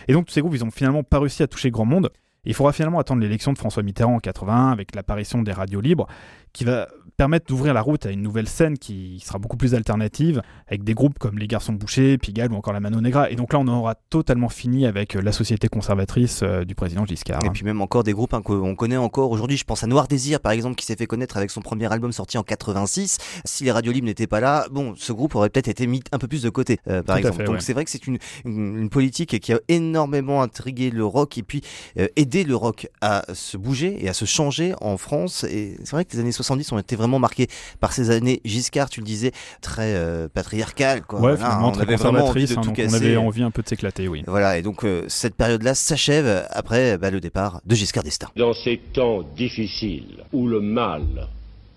Et 0.09 0.13
donc 0.13 0.27
tous 0.27 0.33
ces 0.33 0.41
groupes, 0.41 0.55
ils 0.55 0.65
ont 0.65 0.71
finalement 0.73 1.05
pas 1.05 1.21
réussi 1.21 1.43
à 1.43 1.47
toucher 1.47 1.71
grand 1.71 1.85
monde. 1.85 2.11
Il 2.45 2.55
faudra 2.55 2.73
finalement 2.73 2.99
attendre 2.99 3.21
l'élection 3.21 3.53
de 3.53 3.59
François 3.59 3.83
Mitterrand 3.83 4.15
en 4.15 4.21
81 4.21 4.71
avec 4.71 4.95
l'apparition 4.95 5.43
des 5.43 5.53
radios 5.53 5.81
libres 5.81 6.07
qui 6.53 6.65
va 6.65 6.89
permettre 7.17 7.47
d'ouvrir 7.47 7.75
la 7.75 7.83
route 7.83 8.07
à 8.07 8.11
une 8.11 8.23
nouvelle 8.23 8.49
scène 8.49 8.79
qui 8.79 9.21
sera 9.23 9.39
beaucoup 9.39 9.59
plus 9.59 9.75
alternative 9.75 10.41
avec 10.69 10.85
des 10.85 10.95
groupes 10.95 11.19
comme 11.19 11.39
les 11.39 11.47
Garçons 11.47 11.75
Bouchés, 11.75 12.17
Pigalle 12.17 12.51
ou 12.51 12.55
encore 12.55 12.73
la 12.73 12.81
Mano 12.81 12.99
Negra. 13.03 13.31
Et 13.31 13.37
donc 13.37 13.53
là, 13.53 13.59
on 13.59 13.69
aura 13.69 13.95
totalement 13.95 14.49
fini 14.49 14.87
avec 14.87 15.17
euh, 15.17 15.21
la 15.21 15.33
société 15.33 15.69
conservatrice 15.69 16.41
euh, 16.43 16.65
du 16.65 16.75
président 16.75 17.05
Giscard. 17.05 17.45
Et 17.45 17.51
puis 17.51 17.63
même 17.63 17.83
encore 17.83 18.05
des 18.05 18.15
groupes 18.15 18.33
hein, 18.33 18.41
qu'on 18.41 18.75
connaît 18.75 18.97
encore 18.97 19.31
aujourd'hui. 19.31 19.59
Je 19.59 19.65
pense 19.65 19.85
à 19.85 19.87
Noir 19.87 20.09
Désir 20.09 20.41
par 20.41 20.53
exemple 20.53 20.77
qui 20.77 20.87
s'est 20.87 20.97
fait 20.97 21.07
connaître 21.07 21.37
avec 21.37 21.51
son 21.51 21.61
premier 21.61 21.93
album 21.93 22.11
sorti 22.11 22.39
en 22.39 22.43
86. 22.43 23.19
Si 23.45 23.65
les 23.65 23.73
radios 23.73 23.93
libres 23.93 24.07
n'étaient 24.07 24.27
pas 24.27 24.41
là, 24.41 24.67
bon, 24.71 24.95
ce 24.97 25.13
groupe 25.13 25.35
aurait 25.35 25.51
peut-être 25.51 25.69
été 25.69 25.87
mis 25.87 26.03
un 26.13 26.19
peu 26.19 26.27
plus 26.27 26.43
de 26.43 26.49
côté 26.49 26.79
euh, 26.89 27.03
par 27.03 27.17
Tout 27.17 27.21
exemple. 27.21 27.37
fait, 27.37 27.45
Donc 27.45 27.55
ouais. 27.57 27.61
c'est 27.61 27.75
vrai 27.75 27.85
que 27.85 27.91
c'est 27.91 28.07
une, 28.07 28.17
une, 28.47 28.79
une 28.79 28.89
politique 28.89 29.39
qui 29.41 29.53
a 29.53 29.61
énormément 29.69 30.41
intrigué 30.41 30.91
le 30.91 31.05
rock 31.05 31.37
et 31.37 31.43
puis 31.43 31.61
euh, 31.99 32.09
aidé 32.17 32.31
aidé 32.31 32.45
le 32.45 32.55
rock 32.55 32.87
à 33.01 33.25
se 33.35 33.57
bouger 33.57 34.05
et 34.05 34.09
à 34.09 34.13
se 34.13 34.25
changer 34.25 34.75
en 34.81 34.97
France. 34.97 35.45
Et 35.45 35.77
c'est 35.81 35.91
vrai 35.93 36.05
que 36.05 36.13
les 36.13 36.21
années 36.21 36.33
70 36.43 36.73
ont 36.73 36.79
été 36.79 36.97
vraiment 36.97 37.19
marquées 37.19 37.49
par 37.81 37.93
ces 37.93 38.11
années 38.11 38.41
Giscard, 38.45 38.91
tu 38.91 39.01
le 39.01 39.07
disais, 39.07 39.33
très 39.61 39.95
euh, 39.95 40.29
patriarcales. 40.29 41.03
Quoi. 41.03 41.21
Ouais, 41.21 41.35
Voilà, 41.35 41.37
finalement, 41.37 41.69
on 41.69 41.73
très 41.73 41.83
avait 41.83 41.97
vraiment 41.97 42.27
envie 42.27 42.47
de 42.47 42.57
hein, 42.57 42.61
tout 42.63 42.73
casser. 42.73 42.95
on 42.95 42.97
avait 42.97 43.17
envie 43.17 43.43
un 43.43 43.51
peu 43.51 43.63
de 43.63 43.69
s'éclater, 43.69 44.09
oui. 44.09 44.25
Voilà, 44.27 44.59
et 44.59 44.63
donc 44.63 44.85
euh, 44.85 45.05
cette 45.09 45.35
période-là 45.35 45.75
s'achève 45.75 46.47
après 46.51 46.99
bah, 46.99 47.11
le 47.11 47.21
départ 47.21 47.61
de 47.65 47.75
Giscard 47.75 48.03
d'Estaing. 48.03 48.31
Dans 48.37 48.55
ces 48.55 48.79
temps 48.93 49.23
difficiles 49.37 50.25
où 50.33 50.47
le 50.47 50.61
mal 50.61 51.29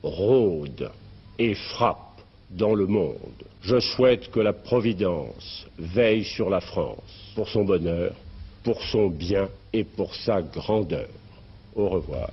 rôde 0.04 0.90
et 1.40 1.56
frappe 1.56 2.22
dans 2.52 2.76
le 2.76 2.86
monde, 2.86 3.18
je 3.62 3.80
souhaite 3.80 4.30
que 4.32 4.40
la 4.40 4.54
Providence 4.54 5.66
veille 5.80 6.26
sur 6.26 6.50
la 6.50 6.60
France 6.60 7.32
pour 7.36 7.48
son 7.50 7.64
bonheur, 7.64 8.14
pour 8.64 8.82
son 8.92 9.08
bien 9.08 9.48
et 9.72 9.84
pour 9.84 10.14
sa 10.16 10.42
grandeur. 10.42 11.08
Au 11.76 11.90
revoir. 11.90 12.30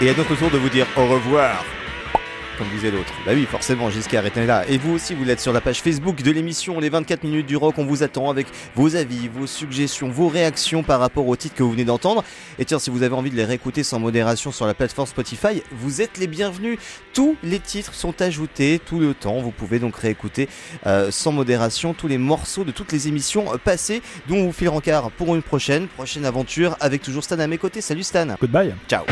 Et 0.00 0.08
à 0.08 0.14
notre 0.14 0.36
tour 0.36 0.48
de 0.48 0.58
vous 0.58 0.68
dire 0.68 0.86
au 0.96 1.06
revoir. 1.06 1.64
Comme 2.56 2.68
disait 2.68 2.92
l'autre. 2.92 3.12
Bah 3.26 3.32
oui, 3.34 3.46
forcément, 3.46 3.90
Giscard 3.90 4.26
était 4.26 4.46
là. 4.46 4.64
Et 4.68 4.78
vous 4.78 4.94
aussi, 4.94 5.12
vous 5.12 5.24
l'êtes 5.24 5.40
sur 5.40 5.52
la 5.52 5.60
page 5.60 5.80
Facebook 5.80 6.22
de 6.22 6.30
l'émission 6.30 6.78
Les 6.78 6.88
24 6.88 7.24
minutes 7.24 7.46
du 7.46 7.56
rock. 7.56 7.74
On 7.78 7.84
vous 7.84 8.04
attend 8.04 8.30
avec 8.30 8.46
vos 8.76 8.94
avis, 8.94 9.26
vos 9.26 9.48
suggestions, 9.48 10.08
vos 10.08 10.28
réactions 10.28 10.84
par 10.84 11.00
rapport 11.00 11.26
au 11.26 11.34
titre 11.34 11.56
que 11.56 11.64
vous 11.64 11.72
venez 11.72 11.84
d'entendre. 11.84 12.22
Et 12.60 12.64
tiens, 12.64 12.78
si 12.78 12.90
vous 12.90 13.02
avez 13.02 13.14
envie 13.14 13.30
de 13.30 13.36
les 13.36 13.44
réécouter 13.44 13.82
sans 13.82 13.98
modération 13.98 14.52
sur 14.52 14.66
la 14.66 14.74
plateforme 14.74 15.08
Spotify, 15.08 15.62
vous 15.72 16.00
êtes 16.00 16.16
les 16.16 16.28
bienvenus. 16.28 16.78
Tous 17.12 17.36
les 17.42 17.58
titres 17.58 17.92
sont 17.92 18.22
ajoutés 18.22 18.80
tout 18.84 19.00
le 19.00 19.14
temps. 19.14 19.40
Vous 19.40 19.52
pouvez 19.52 19.80
donc 19.80 19.96
réécouter 19.96 20.48
euh, 20.86 21.10
sans 21.10 21.32
modération 21.32 21.92
tous 21.92 22.06
les 22.06 22.18
morceaux 22.18 22.62
de 22.62 22.70
toutes 22.70 22.92
les 22.92 23.08
émissions 23.08 23.52
euh, 23.52 23.56
passées, 23.56 24.00
dont 24.28 24.36
on 24.36 24.46
vous 24.46 24.52
file 24.52 24.68
rencard 24.68 25.10
pour 25.10 25.34
une 25.34 25.42
prochaine, 25.42 25.88
prochaine 25.88 26.24
aventure 26.24 26.76
avec 26.78 27.02
toujours 27.02 27.24
Stan 27.24 27.40
à 27.40 27.48
mes 27.48 27.58
côtés. 27.58 27.80
Salut 27.80 28.04
Stan. 28.04 28.26
Goodbye. 28.40 28.74
Ciao. 28.88 29.04